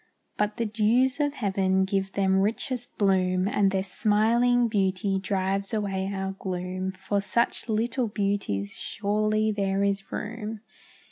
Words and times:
But 0.35 0.57
the 0.57 0.65
dews 0.65 1.19
of 1.19 1.35
heaven 1.35 1.85
give 1.85 2.13
them 2.13 2.39
richest 2.41 2.97
bloom, 2.97 3.47
And 3.47 3.69
their 3.69 3.83
smiling 3.83 4.67
beauty 4.67 5.19
drives 5.19 5.75
away 5.75 6.09
our 6.11 6.31
gloom; 6.39 6.91
For 6.91 7.21
such 7.21 7.69
little 7.69 8.07
beauties 8.07 8.73
surely 8.75 9.51
there 9.51 9.83
is 9.83 10.11
room. 10.11 10.61